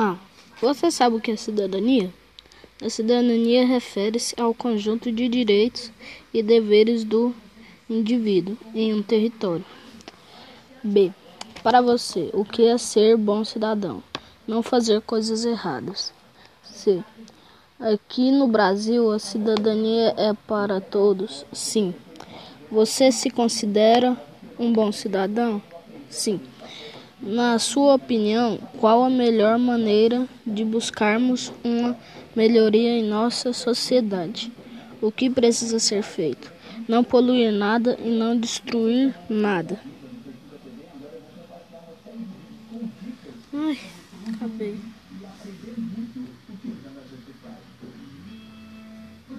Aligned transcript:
Ah, 0.00 0.16
você 0.60 0.92
sabe 0.92 1.16
o 1.16 1.20
que 1.20 1.32
é 1.32 1.36
cidadania? 1.36 2.14
A 2.80 2.88
cidadania 2.88 3.66
refere-se 3.66 4.32
ao 4.40 4.54
conjunto 4.54 5.10
de 5.10 5.28
direitos 5.28 5.90
e 6.32 6.40
deveres 6.40 7.02
do 7.02 7.34
indivíduo 7.90 8.56
em 8.72 8.94
um 8.94 9.02
território. 9.02 9.64
B. 10.84 11.10
Para 11.64 11.80
você, 11.80 12.30
o 12.32 12.44
que 12.44 12.64
é 12.64 12.78
ser 12.78 13.16
bom 13.16 13.44
cidadão? 13.44 14.00
Não 14.46 14.62
fazer 14.62 15.00
coisas 15.00 15.44
erradas. 15.44 16.12
C. 16.62 17.02
Aqui 17.80 18.30
no 18.30 18.46
Brasil, 18.46 19.10
a 19.10 19.18
cidadania 19.18 20.14
é 20.16 20.32
para 20.32 20.80
todos? 20.80 21.44
Sim. 21.52 21.92
Você 22.70 23.10
se 23.10 23.30
considera 23.30 24.16
um 24.60 24.72
bom 24.72 24.92
cidadão? 24.92 25.60
Sim. 26.08 26.40
Na 27.20 27.58
sua 27.58 27.94
opinião, 27.94 28.58
qual 28.78 29.02
a 29.02 29.10
melhor 29.10 29.58
maneira 29.58 30.28
de 30.46 30.64
buscarmos 30.64 31.52
uma 31.64 31.96
melhoria 32.34 32.90
em 32.90 33.02
nossa 33.02 33.52
sociedade? 33.52 34.52
O 35.02 35.10
que 35.10 35.28
precisa 35.28 35.80
ser 35.80 36.02
feito? 36.02 36.52
Não 36.86 37.02
poluir 37.02 37.52
nada 37.52 37.98
e 38.04 38.08
não 38.08 38.38
destruir 38.38 39.12
nada. 39.28 39.80
Ai, 43.52 43.78
acabei. 44.34 44.78